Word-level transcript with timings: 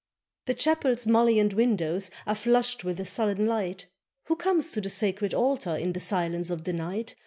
The 0.47 0.55
chapel's 0.55 1.05
mullioned 1.05 1.53
windows 1.53 2.09
Are 2.25 2.33
flushed 2.33 2.83
with 2.83 2.99
a 2.99 3.05
sullen 3.05 3.45
light; 3.45 3.85
Who 4.23 4.35
comes 4.35 4.71
to 4.71 4.81
the 4.81 4.89
sacred 4.89 5.35
altar 5.35 5.75
In 5.77 5.93
the 5.93 5.99
silence 5.99 6.49
of 6.49 6.63
the 6.63 6.73
night? 6.73 7.15